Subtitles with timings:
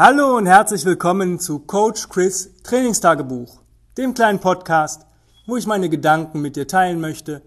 [0.00, 3.60] Hallo und herzlich willkommen zu Coach Chris Trainingstagebuch,
[3.96, 5.04] dem kleinen Podcast,
[5.44, 7.42] wo ich meine Gedanken mit dir teilen möchte,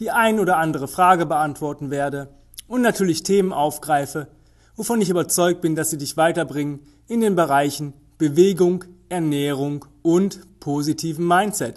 [0.00, 2.34] die ein oder andere Frage beantworten werde
[2.66, 4.26] und natürlich Themen aufgreife,
[4.74, 11.24] wovon ich überzeugt bin, dass sie dich weiterbringen in den Bereichen Bewegung, Ernährung und positiven
[11.24, 11.76] Mindset.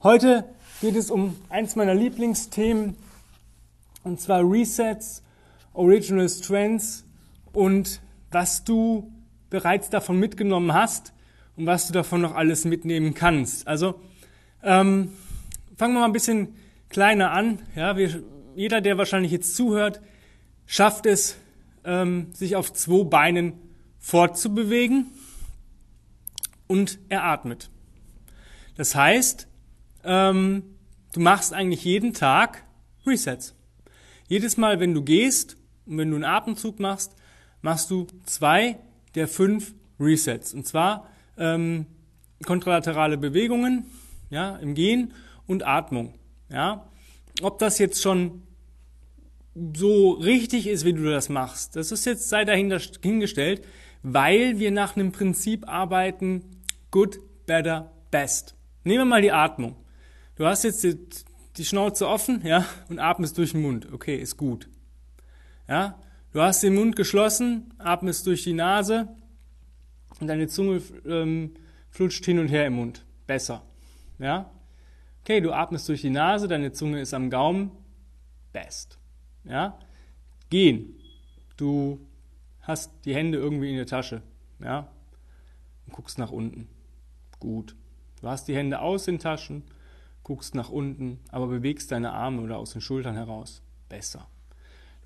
[0.00, 0.44] Heute
[0.80, 2.94] geht es um eins meiner Lieblingsthemen
[4.04, 5.24] und zwar Resets,
[5.74, 7.02] Original Strengths
[7.52, 9.10] und was du
[9.56, 11.14] bereits davon mitgenommen hast
[11.56, 13.66] und was du davon noch alles mitnehmen kannst.
[13.66, 13.98] Also
[14.62, 15.12] ähm,
[15.78, 16.54] fangen wir mal ein bisschen
[16.90, 17.60] kleiner an.
[17.74, 18.22] Ja, wir,
[18.54, 20.02] jeder, der wahrscheinlich jetzt zuhört,
[20.66, 21.38] schafft es,
[21.84, 23.54] ähm, sich auf zwei Beinen
[23.98, 25.06] fortzubewegen
[26.66, 27.70] und er atmet.
[28.76, 29.48] Das heißt,
[30.04, 30.64] ähm,
[31.14, 32.62] du machst eigentlich jeden Tag
[33.06, 33.54] Resets.
[34.28, 37.16] Jedes Mal, wenn du gehst und wenn du einen Atemzug machst,
[37.62, 38.78] machst du zwei
[39.16, 40.54] der fünf Resets.
[40.54, 41.86] Und zwar ähm,
[42.44, 43.86] kontralaterale Bewegungen
[44.30, 45.12] ja, im Gehen
[45.46, 46.14] und Atmung.
[46.50, 46.88] Ja.
[47.42, 48.42] Ob das jetzt schon
[49.74, 53.64] so richtig ist, wie du das machst, das ist jetzt sei dahingestellt,
[54.02, 58.54] weil wir nach einem Prinzip arbeiten, good, better, best.
[58.84, 59.76] Nehmen wir mal die Atmung.
[60.36, 60.98] Du hast jetzt die,
[61.56, 63.92] die Schnauze offen, ja, und atmest durch den Mund.
[63.92, 64.68] Okay, ist gut.
[65.68, 65.98] Ja,
[66.36, 69.08] Du hast den Mund geschlossen, atmest durch die Nase
[70.20, 71.54] und deine Zunge ähm,
[71.88, 73.06] flutscht hin und her im Mund.
[73.26, 73.62] Besser.
[74.18, 74.50] Ja?
[75.22, 77.70] Okay, du atmest durch die Nase, deine Zunge ist am Gaumen.
[78.52, 78.98] Best.
[79.44, 79.78] Ja?
[80.50, 80.96] Gehen.
[81.56, 82.06] Du
[82.60, 84.20] hast die Hände irgendwie in der Tasche.
[84.58, 84.92] Ja?
[85.86, 86.68] Und guckst nach unten.
[87.40, 87.76] Gut.
[88.20, 89.62] Du hast die Hände aus den Taschen,
[90.22, 93.62] guckst nach unten, aber bewegst deine Arme oder aus den Schultern heraus.
[93.88, 94.28] Besser.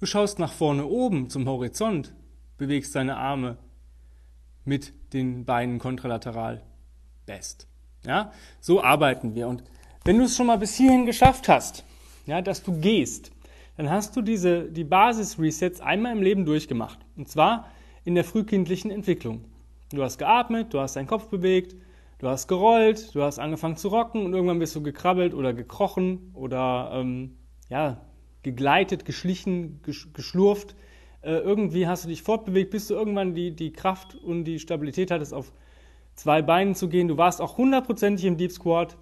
[0.01, 2.15] Du schaust nach vorne oben zum Horizont,
[2.57, 3.59] bewegst deine Arme
[4.65, 6.63] mit den Beinen kontralateral.
[7.27, 7.69] Best.
[8.07, 9.47] Ja, so arbeiten wir.
[9.47, 9.63] Und
[10.07, 11.85] wenn du es schon mal bis hierhin geschafft hast,
[12.25, 13.31] ja, dass du gehst,
[13.77, 16.99] dann hast du diese, die Basis-Resets einmal im Leben durchgemacht.
[17.15, 17.69] Und zwar
[18.03, 19.45] in der frühkindlichen Entwicklung.
[19.93, 21.77] Du hast geatmet, du hast deinen Kopf bewegt,
[22.21, 26.31] du hast gerollt, du hast angefangen zu rocken und irgendwann bist du gekrabbelt oder gekrochen
[26.33, 27.37] oder ähm,
[27.69, 28.01] ja,
[28.43, 29.81] gegleitet, geschlichen,
[30.13, 30.75] geschlurft.
[31.23, 35.11] Äh, irgendwie hast du dich fortbewegt, bis du irgendwann die, die Kraft und die Stabilität
[35.11, 35.53] hattest, auf
[36.15, 37.09] zwei Beinen zu gehen.
[37.09, 38.97] Du warst auch hundertprozentig im Deep Squat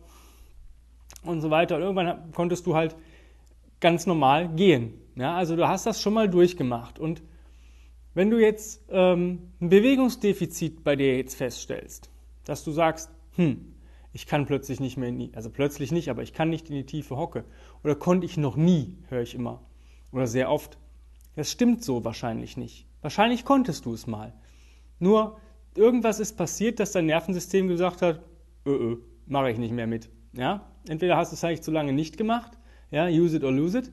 [1.23, 1.77] und so weiter.
[1.77, 2.97] Und irgendwann konntest du halt
[3.81, 4.95] ganz normal gehen.
[5.17, 6.99] Ja, also du hast das schon mal durchgemacht.
[6.99, 7.23] Und
[8.15, 12.11] wenn du jetzt ähm, ein Bewegungsdefizit bei dir jetzt feststellst,
[12.45, 13.75] dass du sagst, hm,
[14.13, 16.77] ich kann plötzlich nicht mehr in die, also plötzlich nicht, aber ich kann nicht in
[16.77, 17.45] die tiefe Hocke.
[17.85, 19.63] Oder konnte ich noch nie, höre ich immer.
[20.13, 20.79] Oder sehr oft.
[21.37, 22.87] Das stimmt so wahrscheinlich nicht.
[23.03, 24.33] Wahrscheinlich konntest du es mal.
[24.99, 25.39] Nur
[25.77, 28.21] irgendwas ist passiert, dass dein Nervensystem gesagt hat,
[28.67, 30.09] öh, öh, mache ich nicht mehr mit.
[30.33, 30.67] Ja?
[30.89, 32.59] Entweder hast du es eigentlich zu lange nicht gemacht,
[32.91, 33.93] ja, use it or lose it.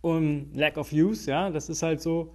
[0.00, 2.34] Und lack of use, ja, das ist halt so.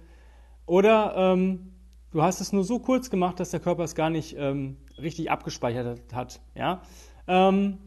[0.64, 1.72] Oder ähm,
[2.12, 5.30] du hast es nur so kurz gemacht, dass der Körper es gar nicht ähm, richtig
[5.30, 6.40] abgespeichert hat.
[6.54, 6.82] Ja?
[7.26, 7.78] Ähm,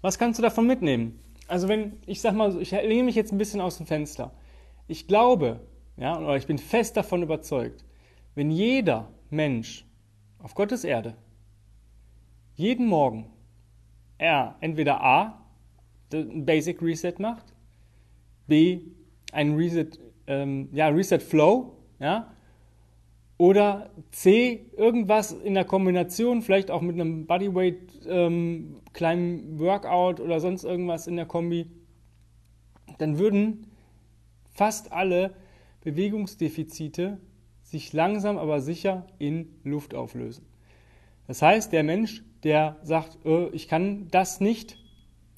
[0.00, 1.20] was kannst du davon mitnehmen?
[1.48, 4.32] Also wenn, ich sag mal, ich lehne mich jetzt ein bisschen aus dem Fenster.
[4.86, 5.60] Ich glaube,
[5.96, 7.84] ja, oder ich bin fest davon überzeugt,
[8.34, 9.84] wenn jeder Mensch
[10.38, 11.16] auf Gottes Erde
[12.54, 13.30] jeden Morgen
[14.18, 15.46] er entweder A,
[16.12, 17.54] ein Basic Reset macht,
[18.46, 18.80] B,
[19.32, 19.90] ein Reset,
[20.26, 22.32] ähm, ja, Reset Flow, ja,
[23.40, 30.40] oder C, irgendwas in der Kombination, vielleicht auch mit einem Bodyweight, ähm, kleinen Workout oder
[30.40, 31.64] sonst irgendwas in der Kombi,
[32.98, 33.66] dann würden
[34.50, 35.32] fast alle
[35.80, 37.18] Bewegungsdefizite
[37.62, 40.44] sich langsam aber sicher in Luft auflösen.
[41.26, 44.76] Das heißt, der Mensch, der sagt, äh, ich kann das nicht,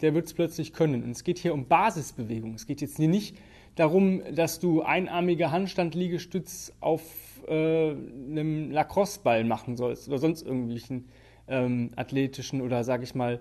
[0.00, 1.04] der wird es plötzlich können.
[1.04, 2.54] Und es geht hier um Basisbewegung.
[2.54, 3.36] Es geht jetzt nicht
[3.76, 7.02] darum, dass du einarmige Handstand-Liegestütz auf
[7.48, 11.08] äh, einem Lacrosse-Ball machen sollst oder sonst irgendwelchen
[11.48, 13.40] ähm, athletischen oder sag ich mal,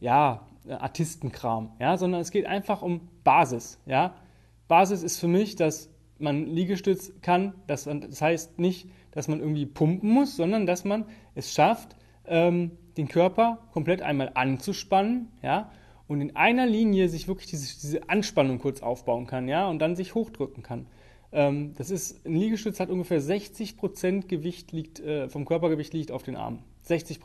[0.00, 4.14] ja, Artistenkram, ja, sondern es geht einfach um Basis, ja.
[4.68, 9.66] Basis ist für mich, dass man Liegestütz kann, das, das heißt nicht, dass man irgendwie
[9.66, 15.70] pumpen muss, sondern dass man es schafft, ähm, den Körper komplett einmal anzuspannen, ja,
[16.08, 19.96] und in einer Linie sich wirklich diese, diese Anspannung kurz aufbauen kann, ja, und dann
[19.96, 20.86] sich hochdrücken kann.
[21.32, 26.22] Ähm, das ist, ein Liegestütz hat ungefähr 60% Gewicht liegt, äh, vom Körpergewicht liegt auf
[26.22, 26.62] den Armen.
[26.82, 27.20] 60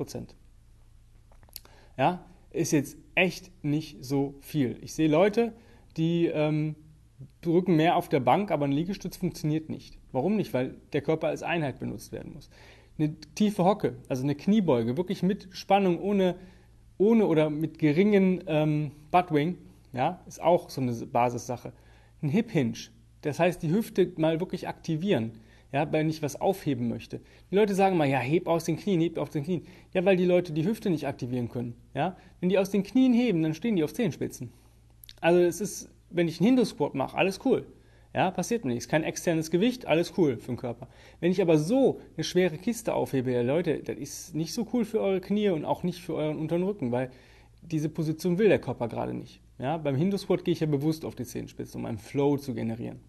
[1.97, 4.77] Ja, ist jetzt echt nicht so viel.
[4.81, 5.53] Ich sehe Leute,
[5.97, 6.75] die ähm,
[7.41, 9.97] drücken mehr auf der Bank, aber ein Liegestütz funktioniert nicht.
[10.11, 10.53] Warum nicht?
[10.53, 12.49] Weil der Körper als Einheit benutzt werden muss.
[12.97, 16.35] Eine tiefe Hocke, also eine Kniebeuge, wirklich mit Spannung, ohne,
[16.97, 19.57] ohne oder mit geringen ähm, Buttwing,
[19.93, 21.73] ja, ist auch so eine Basissache.
[22.21, 22.77] Ein Hip Hinge,
[23.21, 25.31] das heißt, die Hüfte mal wirklich aktivieren,
[25.71, 27.21] ja, wenn ich was aufheben möchte.
[27.49, 29.65] Die Leute sagen mal, ja, heb aus den Knien, heb aus den Knien.
[29.93, 31.75] Ja, weil die Leute die Hüfte nicht aktivieren können.
[31.93, 34.51] Ja, wenn die aus den Knien heben, dann stehen die auf Zehenspitzen.
[35.21, 37.65] Also es ist, wenn ich einen Hindu-Squat mache, alles cool.
[38.13, 38.89] Ja, passiert mir nichts.
[38.89, 40.89] Kein externes Gewicht, alles cool für den Körper.
[41.21, 44.83] Wenn ich aber so eine schwere Kiste aufhebe, ja Leute, das ist nicht so cool
[44.83, 47.09] für eure Knie und auch nicht für euren unteren Rücken, weil
[47.61, 49.39] diese Position will der Körper gerade nicht.
[49.59, 52.99] Ja, beim Hindu-Squat gehe ich ja bewusst auf die Zehenspitze, um einen Flow zu generieren.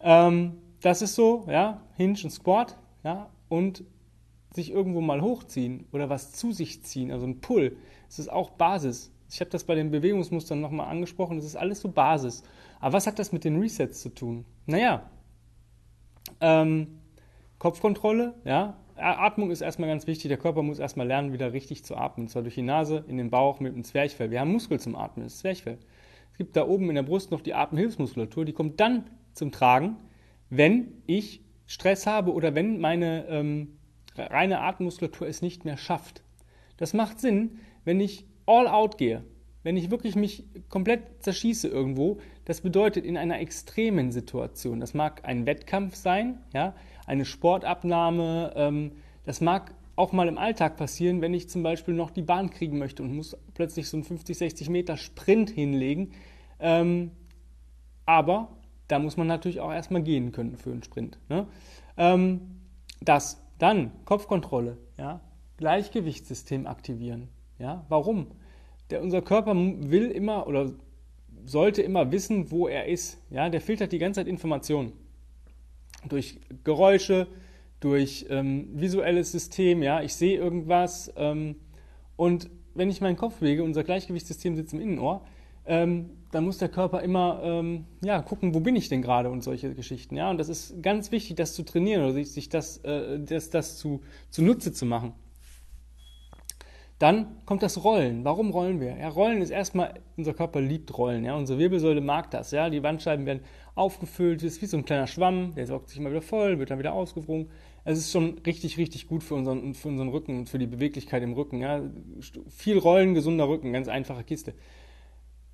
[0.00, 3.84] Ähm, das ist so, ja, Hinge und Squat, ja, und
[4.52, 7.76] sich irgendwo mal hochziehen oder was zu sich ziehen, also ein Pull,
[8.06, 9.12] das ist auch Basis.
[9.28, 12.42] Ich habe das bei den Bewegungsmustern nochmal angesprochen, das ist alles so Basis.
[12.80, 14.44] Aber was hat das mit den Resets zu tun?
[14.66, 15.10] Naja,
[16.40, 17.00] ähm,
[17.58, 20.28] Kopfkontrolle, ja, Atmung ist erstmal ganz wichtig.
[20.28, 22.24] Der Körper muss erstmal lernen, wieder richtig zu atmen.
[22.24, 24.30] Und zwar durch die Nase, in den Bauch, mit dem Zwerchfell.
[24.30, 25.78] Wir haben Muskel zum Atmen, das Zwerchfell.
[26.32, 29.04] Es gibt da oben in der Brust noch die Atemhilfsmuskulatur, die kommt dann
[29.36, 29.96] zum Tragen,
[30.50, 33.78] wenn ich Stress habe oder wenn meine ähm,
[34.16, 36.22] reine Atemmuskulatur es nicht mehr schafft.
[36.76, 39.24] Das macht Sinn, wenn ich all out gehe,
[39.62, 42.18] wenn ich wirklich mich komplett zerschieße irgendwo.
[42.44, 44.80] Das bedeutet in einer extremen Situation.
[44.80, 46.74] Das mag ein Wettkampf sein, ja,
[47.06, 48.52] eine Sportabnahme.
[48.56, 48.92] Ähm,
[49.24, 52.78] das mag auch mal im Alltag passieren, wenn ich zum Beispiel noch die Bahn kriegen
[52.78, 56.12] möchte und muss plötzlich so einen 50, 60 Meter Sprint hinlegen.
[56.60, 57.10] Ähm,
[58.04, 58.55] aber
[58.88, 61.18] da muss man natürlich auch erstmal gehen können für einen Sprint.
[61.28, 61.46] Ne?
[61.96, 62.40] Ähm,
[63.00, 65.20] das, dann Kopfkontrolle, ja?
[65.56, 67.28] Gleichgewichtssystem aktivieren.
[67.58, 67.84] Ja?
[67.88, 68.28] Warum?
[68.90, 70.72] Der, unser Körper will immer oder
[71.44, 73.18] sollte immer wissen, wo er ist.
[73.30, 73.48] Ja?
[73.48, 74.92] Der filtert die ganze Zeit Informationen.
[76.08, 77.26] Durch Geräusche,
[77.80, 81.56] durch ähm, visuelles System, ja, ich sehe irgendwas ähm,
[82.16, 85.24] und wenn ich meinen Kopf bewege, unser Gleichgewichtssystem sitzt im Innenohr,
[85.66, 89.42] ähm, dann muss der Körper immer ähm, ja, gucken, wo bin ich denn gerade und
[89.42, 90.16] solche Geschichten.
[90.16, 90.30] Ja?
[90.30, 93.78] Und das ist ganz wichtig, das zu trainieren oder sich, sich das, äh, das, das
[93.78, 95.14] zu, zunutze zu machen.
[96.98, 98.24] Dann kommt das Rollen.
[98.24, 98.96] Warum rollen wir?
[98.96, 101.24] Ja, Rollen ist erstmal, unser Körper liebt Rollen.
[101.24, 101.36] Ja?
[101.36, 102.50] Unsere Wirbelsäule mag das.
[102.50, 102.70] Ja?
[102.70, 103.40] Die Wandscheiben werden
[103.74, 106.78] aufgefüllt, ist wie so ein kleiner Schwamm, der saugt sich immer wieder voll, wird dann
[106.78, 107.50] wieder ausgewrungen.
[107.84, 111.22] Es ist schon richtig, richtig gut für unseren, für unseren Rücken und für die Beweglichkeit
[111.22, 111.60] im Rücken.
[111.60, 111.82] Ja?
[112.48, 114.54] Viel Rollen, gesunder Rücken, ganz einfache Kiste.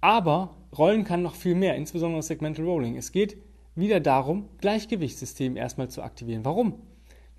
[0.03, 2.97] Aber Rollen kann noch viel mehr, insbesondere Segmental Rolling.
[2.97, 3.37] Es geht
[3.77, 6.45] wieder darum, Gleichgewichtssystem erstmal zu aktivieren.
[6.45, 6.75] Warum?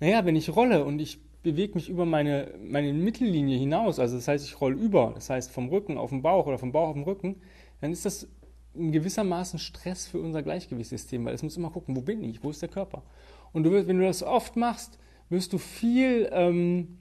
[0.00, 4.26] Naja, wenn ich rolle und ich bewege mich über meine, meine Mittellinie hinaus, also das
[4.26, 6.94] heißt, ich rolle über, das heißt vom Rücken auf den Bauch oder vom Bauch auf
[6.94, 7.36] den Rücken,
[7.82, 8.28] dann ist das
[8.72, 12.48] in gewissermaßen Stress für unser Gleichgewichtssystem, weil es muss immer gucken, wo bin ich, wo
[12.48, 13.02] ist der Körper.
[13.52, 16.98] Und du wirst, wenn du das oft machst, wirst du viel ähm,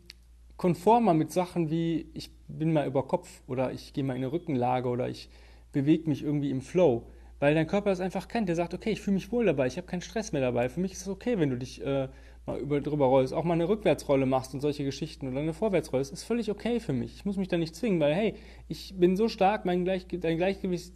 [0.57, 4.31] konformer mit Sachen wie, ich bin mal über Kopf oder ich gehe mal in eine
[4.33, 5.29] Rückenlage oder ich
[5.73, 7.07] bewegt mich irgendwie im Flow.
[7.39, 8.47] Weil dein Körper das einfach kennt.
[8.47, 10.69] Der sagt, okay, ich fühle mich wohl dabei, ich habe keinen Stress mehr dabei.
[10.69, 12.07] Für mich ist es okay, wenn du dich äh,
[12.45, 16.01] mal über, drüber rollst, auch mal eine Rückwärtsrolle machst und solche Geschichten oder eine Vorwärtsrolle.
[16.01, 17.15] Das ist völlig okay für mich.
[17.15, 18.35] Ich muss mich da nicht zwingen, weil hey,
[18.67, 20.93] ich bin so stark, mein Gleich, dein Gleichgewicht,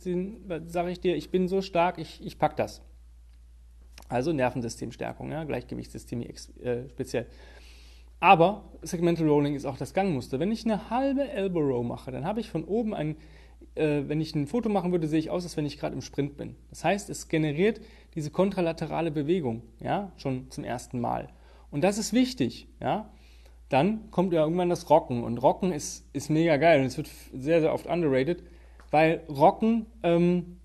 [0.67, 2.81] sage ich dir, ich bin so stark, ich, ich pack das.
[4.09, 7.27] Also Nervensystemstärkung, ja, Gleichgewichtssystem äh, speziell.
[8.19, 10.39] Aber Segmental Rolling ist auch das Gangmuster.
[10.39, 13.17] Wenn ich eine halbe Elbow Row mache, dann habe ich von oben einen
[13.77, 16.01] äh, wenn ich ein Foto machen würde, sehe ich aus, als wenn ich gerade im
[16.01, 16.55] Sprint bin.
[16.69, 17.81] Das heißt, es generiert
[18.15, 21.29] diese kontralaterale Bewegung, ja, schon zum ersten Mal.
[21.71, 23.11] Und das ist wichtig, ja.
[23.69, 25.23] Dann kommt ja irgendwann das Rocken.
[25.23, 28.43] Und Rocken ist, ist mega geil und es wird sehr, sehr oft underrated,
[28.91, 30.57] weil Rocken ähm,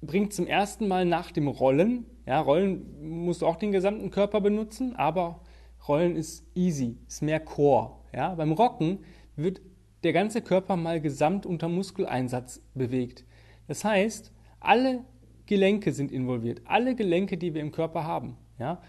[0.00, 4.40] bringt zum ersten Mal nach dem Rollen, ja, Rollen musst du auch den gesamten Körper
[4.40, 5.40] benutzen, aber
[5.86, 7.96] Rollen ist easy, ist mehr Core.
[8.14, 8.34] Ja.
[8.34, 9.00] Beim Rocken
[9.36, 9.60] wird
[10.04, 13.24] der ganze Körper mal gesamt unter Muskeleinsatz bewegt.
[13.66, 15.04] Das heißt, alle
[15.46, 18.36] Gelenke sind involviert, alle Gelenke, die wir im Körper haben.
[18.58, 18.80] Ja?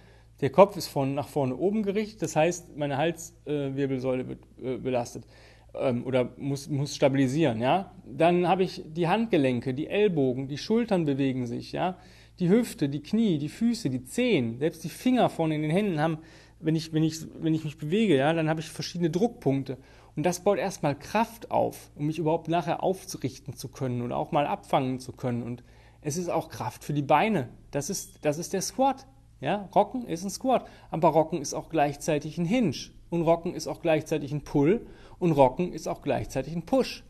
[0.42, 5.26] Der Kopf ist von nach vorne oben gerichtet, das heißt, meine Halswirbelsäule wird äh, belastet
[5.74, 7.62] ähm, oder muss, muss stabilisieren.
[7.62, 7.94] Ja?
[8.06, 11.98] Dann habe ich die Handgelenke, die Ellbogen, die Schultern bewegen sich, ja?
[12.40, 16.02] die Hüfte, die Knie, die Füße, die Zehen, selbst die Finger vorne in den Händen
[16.02, 16.18] haben,
[16.60, 19.78] wenn ich, wenn ich, wenn ich mich bewege, ja, dann habe ich verschiedene Druckpunkte.
[20.16, 24.32] Und das baut erstmal Kraft auf, um mich überhaupt nachher aufzurichten zu können oder auch
[24.32, 25.44] mal abfangen zu können.
[25.44, 25.64] Und
[26.02, 27.50] es ist auch Kraft für die Beine.
[27.72, 29.06] Das ist, das ist der Squat.
[29.42, 32.76] Ja, Rocken ist ein Squat, aber Rocken ist auch gleichzeitig ein Hinge
[33.10, 34.88] und Rocken ist auch gleichzeitig ein Pull
[35.20, 37.04] und Rocken ist auch gleichzeitig ein Push.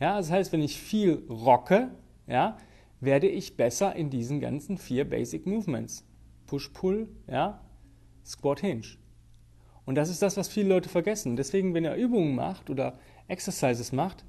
[0.00, 1.90] Ja, das heißt, wenn ich viel rocke,
[2.26, 2.56] ja,
[3.00, 6.04] werde ich besser in diesen ganzen vier Basic Movements.
[6.46, 7.60] Push-Pull, ja,
[8.24, 8.98] Squat Hinge.
[9.90, 11.34] Und das ist das, was viele Leute vergessen.
[11.34, 14.24] Deswegen, wenn ihr Übungen macht oder Exercises macht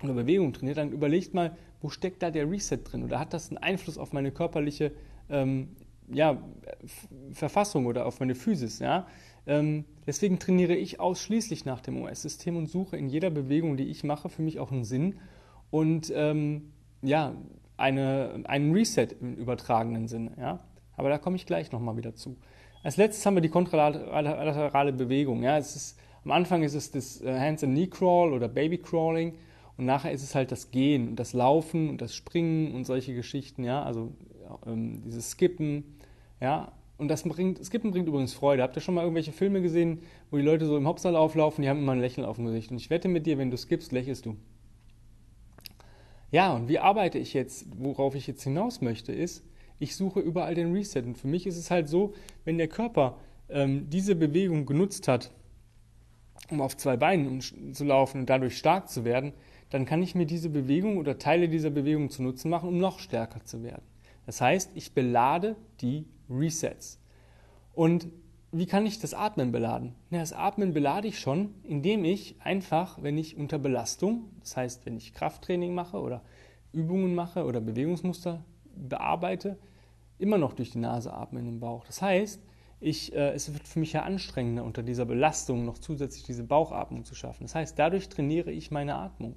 [0.00, 3.02] oder Bewegungen trainiert, dann überlegt mal, wo steckt da der Reset drin?
[3.02, 4.92] Oder hat das einen Einfluss auf meine körperliche
[5.28, 5.70] ähm,
[6.06, 6.40] ja,
[7.32, 8.78] Verfassung oder auf meine Physis?
[8.78, 9.08] Ja?
[9.44, 14.04] Ähm, deswegen trainiere ich ausschließlich nach dem OS-System und suche in jeder Bewegung, die ich
[14.04, 15.16] mache, für mich auch einen Sinn
[15.72, 16.70] und ähm,
[17.02, 17.34] ja,
[17.76, 20.30] eine, einen Reset im übertragenen Sinne.
[20.38, 20.60] Ja?
[20.96, 22.36] Aber da komme ich gleich nochmal wieder zu.
[22.82, 25.42] Als letztes haben wir die kontralaterale Bewegung.
[25.42, 25.58] Ja?
[25.58, 29.34] Es ist, am Anfang ist es das äh, Hands and Knee Crawl oder Baby Crawling
[29.76, 33.14] und nachher ist es halt das Gehen und das Laufen und das Springen und solche
[33.14, 33.64] Geschichten.
[33.64, 33.82] Ja?
[33.82, 34.12] Also
[34.66, 35.96] ähm, dieses Skippen.
[36.40, 36.72] Ja?
[36.98, 38.62] Und das bringt, Skippen bringt übrigens Freude.
[38.62, 41.68] Habt ihr schon mal irgendwelche Filme gesehen, wo die Leute so im Hauptsaal auflaufen, die
[41.68, 42.70] haben immer ein Lächeln auf dem Gesicht.
[42.70, 44.36] Und ich wette mit dir, wenn du skippst, lächelst du.
[46.30, 47.66] Ja, und wie arbeite ich jetzt?
[47.78, 49.44] Worauf ich jetzt hinaus möchte, ist,
[49.78, 51.02] ich suche überall den Reset.
[51.02, 53.18] Und für mich ist es halt so, wenn der Körper
[53.48, 55.30] ähm, diese Bewegung genutzt hat,
[56.50, 59.32] um auf zwei Beinen zu laufen und dadurch stark zu werden,
[59.70, 62.98] dann kann ich mir diese Bewegung oder Teile dieser Bewegung zu Nutzen machen, um noch
[62.98, 63.82] stärker zu werden.
[64.24, 67.00] Das heißt, ich belade die Resets.
[67.74, 68.08] Und
[68.50, 69.94] wie kann ich das Atmen beladen?
[70.10, 74.96] Das Atmen belade ich schon, indem ich einfach, wenn ich unter Belastung, das heißt, wenn
[74.96, 76.22] ich Krafttraining mache oder
[76.72, 78.42] Übungen mache oder Bewegungsmuster
[78.78, 79.58] bearbeite,
[80.18, 81.84] immer noch durch die Nase atme in den Bauch.
[81.84, 82.42] Das heißt,
[82.80, 87.04] ich, äh, es wird für mich ja anstrengender, unter dieser Belastung noch zusätzlich diese Bauchatmung
[87.04, 87.44] zu schaffen.
[87.44, 89.34] Das heißt, dadurch trainiere ich meine Atmung.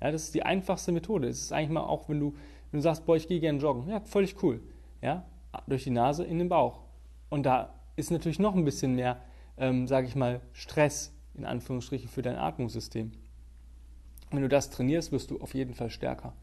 [0.00, 1.28] Ja, das ist die einfachste Methode.
[1.28, 2.34] Es ist eigentlich mal auch, wenn du,
[2.70, 3.88] wenn du sagst, boah, ich gehe gerne joggen.
[3.88, 4.60] Ja, völlig cool.
[5.02, 5.24] Ja,
[5.66, 6.80] durch die Nase in den Bauch.
[7.28, 9.20] Und da ist natürlich noch ein bisschen mehr,
[9.56, 13.12] ähm, sage ich mal, Stress in Anführungsstrichen für dein Atmungssystem.
[14.30, 16.34] Wenn du das trainierst, wirst du auf jeden Fall stärker.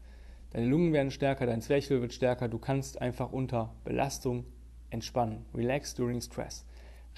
[0.50, 4.44] Deine Lungen werden stärker, dein Zwerchfell wird stärker, du kannst einfach unter Belastung
[4.90, 5.44] entspannen.
[5.54, 6.64] Relax during stress.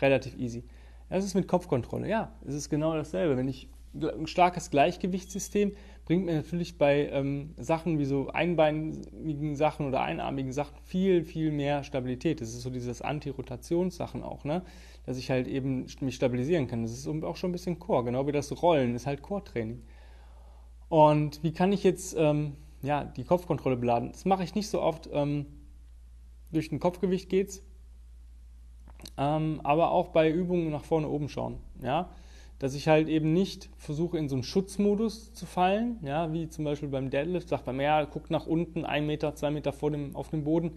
[0.01, 0.65] Relativ easy.
[1.09, 2.09] Das ist mit Kopfkontrolle.
[2.09, 3.37] Ja, es ist genau dasselbe.
[3.37, 5.73] Wenn ich ein starkes Gleichgewichtssystem
[6.05, 11.51] bringt mir natürlich bei ähm, Sachen wie so einbeinigen Sachen oder einarmigen Sachen viel, viel
[11.51, 12.41] mehr Stabilität.
[12.41, 14.63] Das ist so dieses Anti-Rotationssachen auch, ne?
[15.07, 16.83] dass ich halt eben mich stabilisieren kann.
[16.83, 19.83] Das ist auch schon ein bisschen Core, genau wie das Rollen ist halt Core-Training.
[20.89, 24.13] Und wie kann ich jetzt ähm, ja, die Kopfkontrolle beladen?
[24.13, 25.09] Das mache ich nicht so oft.
[25.13, 25.47] Ähm,
[26.53, 27.63] durch ein Kopfgewicht geht's.
[29.17, 31.59] Ähm, aber auch bei Übungen nach vorne oben schauen.
[31.83, 32.11] Ja?
[32.59, 36.65] dass ich halt eben nicht versuche, in so einen Schutzmodus zu fallen, ja, wie zum
[36.65, 40.17] Beispiel beim Deadlift, sagt man, ja, guck nach unten, ein Meter, zwei Meter vor dem,
[40.17, 40.73] auf dem Boden.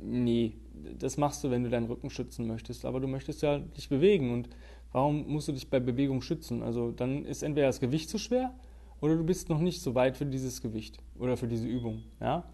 [0.00, 0.54] Nee,
[0.98, 4.32] das machst du, wenn du deinen Rücken schützen möchtest, aber du möchtest ja dich bewegen
[4.32, 4.48] und
[4.92, 6.62] warum musst du dich bei Bewegung schützen?
[6.62, 8.54] Also dann ist entweder das Gewicht zu schwer
[9.02, 12.44] oder du bist noch nicht so weit für dieses Gewicht oder für diese Übung, ja.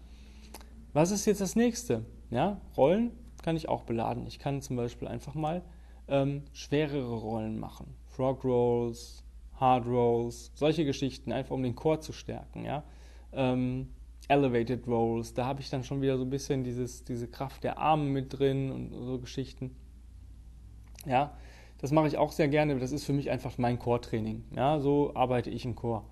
[0.91, 2.03] Was ist jetzt das nächste?
[2.31, 3.11] Ja, Rollen
[3.43, 4.27] kann ich auch beladen.
[4.27, 5.61] Ich kann zum Beispiel einfach mal
[6.07, 7.93] ähm, schwerere Rollen machen.
[8.07, 9.23] Frog Rolls,
[9.55, 12.65] Hard Rolls, solche Geschichten, einfach um den Core zu stärken.
[12.65, 12.83] Ja?
[13.31, 13.89] Ähm,
[14.27, 17.77] Elevated Rolls, da habe ich dann schon wieder so ein bisschen dieses, diese Kraft der
[17.77, 19.75] Arme mit drin und so Geschichten.
[21.05, 21.37] Ja,
[21.77, 22.77] das mache ich auch sehr gerne.
[22.79, 24.43] Das ist für mich einfach mein Core-Training.
[24.55, 26.03] Ja, so arbeite ich im Core.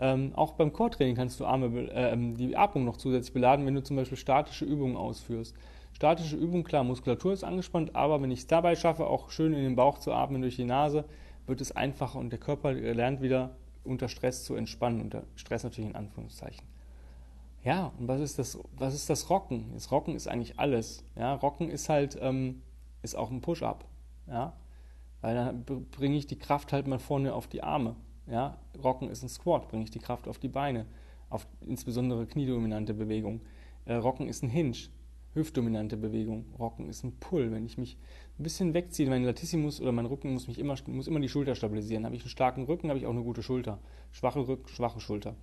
[0.00, 3.82] Ähm, auch beim Core-Training kannst du Arme, äh, die Atmung noch zusätzlich beladen, wenn du
[3.82, 5.54] zum Beispiel statische Übungen ausführst.
[5.92, 9.62] Statische Übungen, klar, Muskulatur ist angespannt, aber wenn ich es dabei schaffe, auch schön in
[9.62, 11.04] den Bauch zu atmen durch die Nase,
[11.46, 15.90] wird es einfacher und der Körper lernt wieder unter Stress zu entspannen, unter Stress natürlich
[15.90, 16.64] in Anführungszeichen.
[17.62, 19.66] Ja, und was ist das, was ist das Rocken?
[19.74, 21.04] Das Rocken ist eigentlich alles.
[21.16, 22.62] Ja, Rocken ist halt, ähm,
[23.02, 23.84] ist auch ein Push-Up.
[24.26, 24.54] Ja,
[25.20, 27.96] weil dann bringe ich die Kraft halt mal vorne auf die Arme.
[28.30, 30.86] Ja, Rocken ist ein Squat, bringe ich die Kraft auf die Beine,
[31.30, 33.40] auf insbesondere kniedominante Bewegung.
[33.86, 34.76] Äh, Rocken ist ein Hinge,
[35.34, 36.44] hüftdominante Bewegung.
[36.58, 37.50] Rocken ist ein Pull.
[37.50, 37.98] Wenn ich mich
[38.38, 41.56] ein bisschen wegziehe, mein Latissimus oder mein Rücken muss mich immer, muss immer die Schulter
[41.56, 42.04] stabilisieren.
[42.04, 43.80] Habe ich einen starken Rücken, habe ich auch eine gute Schulter.
[44.12, 45.34] Schwache Rücken, schwache Schulter.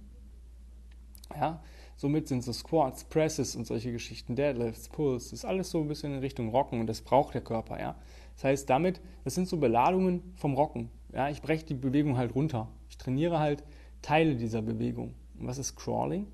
[1.35, 1.61] Ja,
[1.97, 5.87] somit sind so Squats, Presses und solche Geschichten, Deadlifts, Pulls, das ist alles so ein
[5.89, 7.95] bisschen in Richtung Rocken und das braucht der Körper, ja.
[8.35, 10.89] Das heißt, damit, das sind so Beladungen vom Rocken.
[11.13, 12.69] Ja, ich breche die Bewegung halt runter.
[12.89, 13.63] Ich trainiere halt
[14.01, 15.13] Teile dieser Bewegung.
[15.39, 16.27] Und was ist Crawling?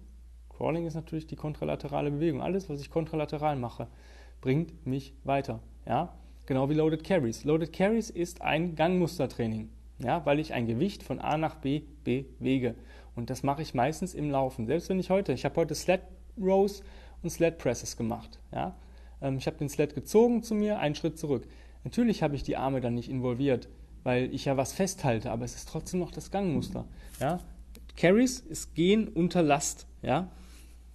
[0.50, 2.41] Crawling ist natürlich die kontralaterale Bewegung.
[2.41, 3.88] Alles, was ich kontralateral mache,
[4.41, 5.60] bringt mich weiter.
[5.86, 6.13] Ja?
[6.45, 7.43] Genau wie Loaded Carries.
[7.43, 9.69] Loaded Carries ist ein Gangmustertraining,
[10.00, 10.25] ja?
[10.25, 12.75] weil ich ein Gewicht von A nach B bewege.
[13.15, 14.65] Und das mache ich meistens im Laufen.
[14.65, 16.01] Selbst wenn ich heute, ich habe heute Sled
[16.39, 16.83] Rows
[17.22, 18.39] und Sled Presses gemacht.
[18.51, 18.75] Ja?
[19.22, 21.48] Ähm, ich habe den Sled gezogen zu mir, einen Schritt zurück.
[21.83, 23.69] Natürlich habe ich die Arme dann nicht involviert,
[24.03, 26.86] weil ich ja was festhalte, aber es ist trotzdem noch das Gangmuster.
[27.19, 27.39] Ja?
[27.95, 29.88] Carries ist Gehen unter Last.
[30.01, 30.29] Ja?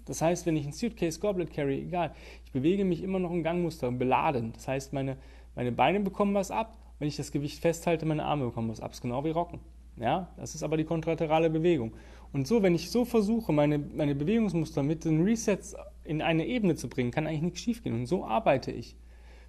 [0.04, 3.42] Das heißt, wenn ich ein Suitcase Goblet carry, egal, ich bewege mich immer noch im
[3.42, 4.52] Gangmuster beladen.
[4.54, 5.16] Das heißt, meine,
[5.54, 8.90] meine Beine bekommen was ab, wenn ich das Gewicht festhalte, meine Arme bekommen was ab.
[8.90, 9.60] Das ist genau wie Rocken.
[9.96, 11.92] Ja, das ist aber die kontralaterale Bewegung.
[12.32, 15.74] Und so, wenn ich so versuche, meine, meine Bewegungsmuster mit den Resets
[16.04, 17.94] in eine Ebene zu bringen, kann eigentlich nichts schiefgehen.
[17.94, 18.96] Und so arbeite ich.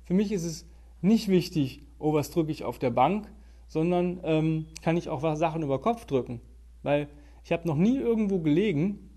[0.03, 0.65] Für mich ist es
[1.01, 3.29] nicht wichtig, oh, was drücke ich auf der Bank,
[3.69, 6.41] sondern ähm, kann ich auch Sachen über Kopf drücken.
[6.83, 7.07] Weil
[7.45, 9.09] ich habe noch nie irgendwo gelegen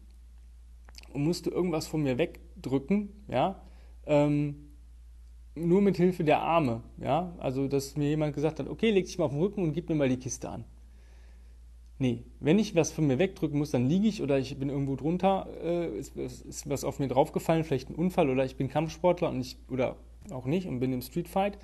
[1.13, 3.61] und musste irgendwas von mir wegdrücken, ja,
[4.07, 4.69] ähm,
[5.55, 9.19] nur mit Hilfe der Arme, ja, also dass mir jemand gesagt hat, okay, leg dich
[9.19, 10.65] mal auf den Rücken und gib mir mal die Kiste an.
[11.99, 14.97] Nee, wenn ich was von mir wegdrücken muss, dann liege ich oder ich bin irgendwo
[14.97, 19.29] drunter, äh, ist, ist, was auf mir draufgefallen, vielleicht ein Unfall oder ich bin Kampfsportler
[19.29, 19.97] und ich, oder
[20.31, 21.59] auch nicht und bin im Streetfight.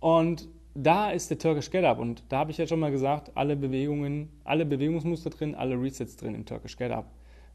[0.00, 3.32] Und da ist der Turkish Get Up und da habe ich ja schon mal gesagt,
[3.34, 7.10] alle Bewegungen, alle Bewegungsmuster drin, alle Resets drin im Turkish Get Up.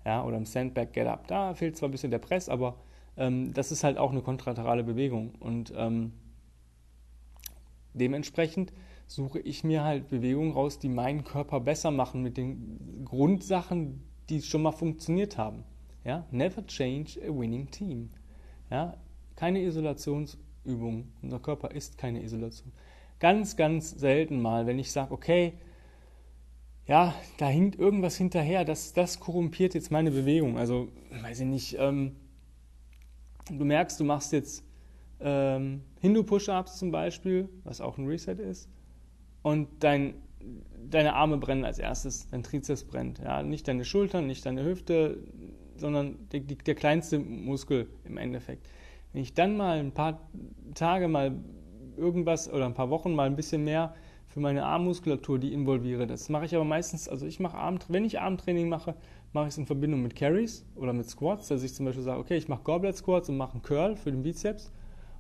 [0.06, 1.28] Ja, oder im Sandbag Get Up.
[1.28, 2.76] Da fehlt zwar ein bisschen der Press, aber
[3.16, 5.34] ähm, das ist halt auch eine kontralaterale Bewegung.
[5.40, 6.12] Und ähm,
[7.94, 8.74] dementsprechend
[9.08, 14.42] suche ich mir halt Bewegungen raus, die meinen Körper besser machen mit den Grundsachen, die
[14.42, 15.64] schon mal funktioniert haben.
[16.04, 16.26] Ja?
[16.32, 18.10] Never change a winning team.
[18.70, 18.98] Ja?
[19.36, 21.08] Keine Isolationsübung.
[21.22, 22.72] Unser Körper ist keine Isolation.
[23.24, 25.54] Ganz, ganz selten mal, wenn ich sage, okay,
[26.86, 30.58] ja, da hinkt irgendwas hinterher, das, das korrumpiert jetzt meine Bewegung.
[30.58, 30.90] Also,
[31.22, 32.18] weiß ich nicht, ähm,
[33.50, 34.66] du merkst, du machst jetzt
[35.22, 38.68] ähm, Hindu-Push-Ups zum Beispiel, was auch ein Reset ist,
[39.42, 40.16] und dein,
[40.90, 43.20] deine Arme brennen als erstes, dein Trizeps brennt.
[43.20, 43.42] Ja?
[43.42, 45.24] Nicht deine Schultern, nicht deine Hüfte,
[45.78, 48.68] sondern die, der kleinste Muskel im Endeffekt.
[49.14, 50.30] Wenn ich dann mal ein paar
[50.74, 51.32] Tage mal
[51.98, 53.94] irgendwas oder ein paar Wochen mal ein bisschen mehr
[54.28, 56.08] für meine Armmuskulatur, die involviere.
[56.08, 58.96] Das mache ich aber meistens, also ich mache Arm, wenn ich Armtraining mache,
[59.32, 62.20] mache ich es in Verbindung mit Carries oder mit Squats, dass ich zum Beispiel sage,
[62.20, 64.72] okay, ich mache Goblet Squats und mache einen Curl für den Bizeps.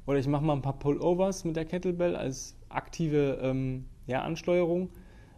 [0.05, 4.89] Oder ich mache mal ein paar Pullovers mit der Kettlebell als aktive ähm, ja, Ansteuerung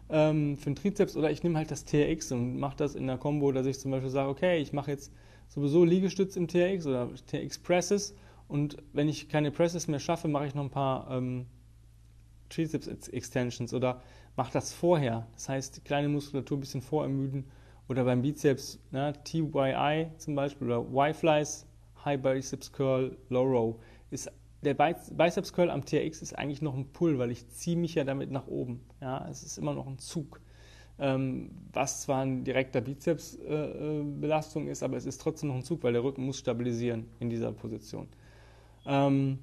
[0.08, 1.16] ähm, für den Trizeps.
[1.16, 3.92] Oder ich nehme halt das TRX und mache das in der Combo, dass ich zum
[3.92, 5.12] Beispiel sage, okay, ich mache jetzt
[5.48, 8.14] sowieso Liegestütz im TRX oder TRX Presses
[8.48, 11.46] und wenn ich keine Presses mehr schaffe, mache ich noch ein paar ähm,
[12.48, 14.00] Triceps Extensions oder
[14.36, 15.26] mache das vorher.
[15.34, 17.44] Das heißt, die kleine Muskulatur ein bisschen vorermüden
[17.88, 21.66] oder beim Bizeps, ne, TYI zum Beispiel oder Y-Flies,
[22.04, 23.76] High Biceps Curl, Low Row
[24.10, 24.30] ist
[24.62, 28.04] der Biceps Curl am TRX ist eigentlich noch ein Pull, weil ich ziehe mich ja
[28.04, 28.80] damit nach oben.
[29.00, 30.40] Ja, es ist immer noch ein Zug.
[30.98, 35.62] Ähm, was zwar ein direkter Bizepsbelastung äh, äh ist, aber es ist trotzdem noch ein
[35.62, 38.08] Zug, weil der Rücken muss stabilisieren in dieser Position.
[38.86, 39.38] Ähm,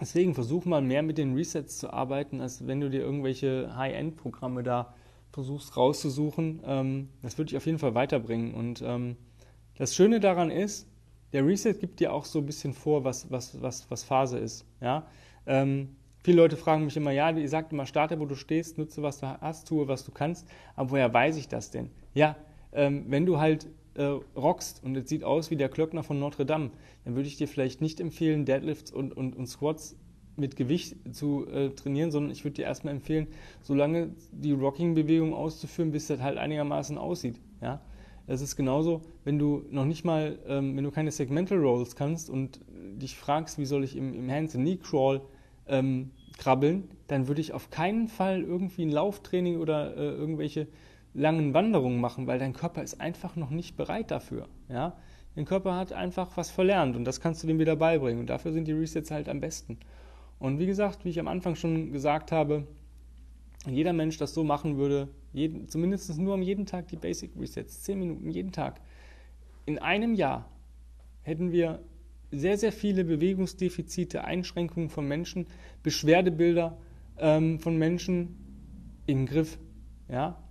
[0.00, 4.62] deswegen versuch mal mehr mit den Resets zu arbeiten, als wenn du dir irgendwelche High-End-Programme
[4.62, 4.94] da
[5.32, 6.60] versuchst rauszusuchen.
[6.64, 8.54] Ähm, das würde dich auf jeden Fall weiterbringen.
[8.54, 9.16] Und ähm,
[9.76, 10.86] das Schöne daran ist,
[11.32, 14.66] der Reset gibt dir auch so ein bisschen vor, was, was, was, was Phase ist.
[14.80, 15.06] Ja?
[15.46, 19.02] Ähm, viele Leute fragen mich immer, ja, ihr sagt immer, starte, wo du stehst, nutze,
[19.02, 20.46] was du hast, tue, was du kannst.
[20.76, 21.90] Aber woher weiß ich das denn?
[22.12, 22.36] Ja,
[22.72, 24.04] ähm, wenn du halt äh,
[24.36, 26.70] rockst und es sieht aus wie der Klöckner von Notre Dame,
[27.04, 29.96] dann würde ich dir vielleicht nicht empfehlen, Deadlifts und, und, und Squats
[30.36, 33.26] mit Gewicht zu äh, trainieren, sondern ich würde dir erstmal empfehlen,
[33.60, 37.38] so lange die Rocking-Bewegung auszuführen, bis das halt einigermaßen aussieht.
[37.60, 37.82] Ja?
[38.26, 42.30] Es ist genauso, wenn du noch nicht mal, ähm, wenn du keine Segmental Rolls kannst
[42.30, 42.60] und
[42.94, 45.22] dich fragst, wie soll ich im, im Hands-and-Knee-Crawl
[45.66, 50.66] ähm, krabbeln, dann würde ich auf keinen Fall irgendwie ein Lauftraining oder äh, irgendwelche
[51.14, 54.48] langen Wanderungen machen, weil dein Körper ist einfach noch nicht bereit dafür.
[54.68, 54.96] Ja?
[55.34, 58.52] Dein Körper hat einfach was verlernt und das kannst du dem wieder beibringen und dafür
[58.52, 59.78] sind die Resets halt am besten.
[60.38, 62.66] Und wie gesagt, wie ich am Anfang schon gesagt habe,
[63.66, 67.82] jeder Mensch das so machen würde, jeden, zumindest nur am jeden Tag die Basic Resets,
[67.82, 68.80] 10 Minuten jeden Tag.
[69.66, 70.50] In einem Jahr
[71.22, 71.80] hätten wir
[72.32, 75.46] sehr, sehr viele Bewegungsdefizite, Einschränkungen von Menschen,
[75.82, 76.76] Beschwerdebilder
[77.18, 78.36] ähm, von Menschen
[79.06, 79.58] im Griff.
[80.08, 80.41] Ja?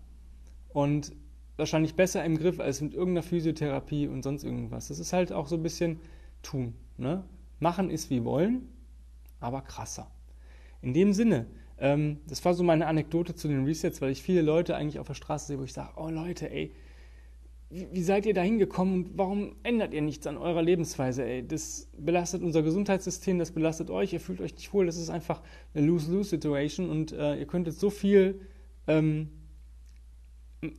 [0.74, 1.14] Und
[1.58, 4.88] wahrscheinlich besser im Griff als mit irgendeiner Physiotherapie und sonst irgendwas.
[4.88, 6.00] Das ist halt auch so ein bisschen
[6.42, 6.74] tun.
[6.98, 7.24] Ne?
[7.60, 8.68] Machen ist wie wollen,
[9.40, 10.10] aber krasser.
[10.82, 11.46] In dem Sinne,
[11.78, 15.08] ähm, das war so meine Anekdote zu den Resets, weil ich viele Leute eigentlich auf
[15.08, 16.72] der Straße sehe, wo ich sage, oh Leute, ey,
[17.70, 21.24] wie, seid ihr da hingekommen und warum ändert ihr nichts an eurer Lebensweise?
[21.24, 21.48] Ey?
[21.48, 25.42] Das belastet unser Gesundheitssystem, das belastet euch, ihr fühlt euch nicht wohl, das ist einfach
[25.74, 28.42] eine Lose-Lose-Situation und äh, ihr könntet so viel
[28.88, 29.30] ähm,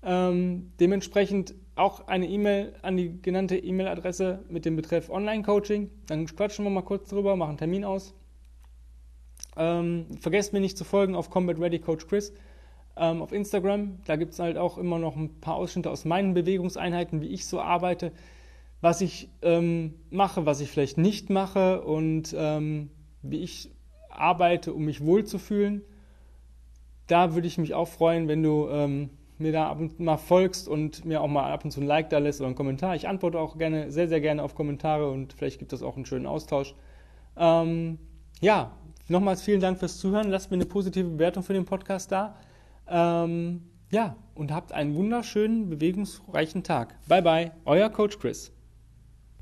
[0.02, 5.90] Ähm, dementsprechend auch eine E-Mail an die genannte E-Mail-Adresse mit dem Betreff Online-Coaching.
[6.06, 8.14] Dann quatschen wir mal kurz drüber, machen einen Termin aus.
[9.58, 12.32] Ähm, vergesst mir nicht zu folgen auf Combat Ready Coach Chris
[12.96, 13.98] ähm, auf Instagram.
[14.06, 17.44] Da gibt es halt auch immer noch ein paar Ausschnitte aus meinen Bewegungseinheiten, wie ich
[17.44, 18.10] so arbeite,
[18.84, 22.90] was ich ähm, mache, was ich vielleicht nicht mache und ähm,
[23.22, 23.70] wie ich
[24.10, 25.80] arbeite, um mich wohlzufühlen.
[27.06, 30.68] Da würde ich mich auch freuen, wenn du ähm, mir da ab und mal folgst
[30.68, 32.94] und mir auch mal ab und zu ein Like da lässt oder einen Kommentar.
[32.94, 36.04] Ich antworte auch gerne, sehr, sehr gerne auf Kommentare und vielleicht gibt es auch einen
[36.04, 36.74] schönen Austausch.
[37.38, 37.98] Ähm,
[38.42, 38.72] ja,
[39.08, 40.28] nochmals vielen Dank fürs Zuhören.
[40.28, 42.36] Lasst mir eine positive Bewertung für den Podcast da.
[42.86, 46.98] Ähm, ja, und habt einen wunderschönen, bewegungsreichen Tag.
[47.08, 48.52] Bye bye, euer Coach Chris.